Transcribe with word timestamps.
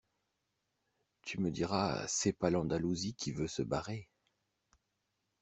Tu 1.21 1.39
me 1.39 1.51
diras 1.51 2.07
c’est 2.07 2.33
pas 2.33 2.49
l’Andalousie 2.49 3.13
qui 3.13 3.31
veut 3.31 3.45
se 3.47 3.61
barrer 3.61 4.09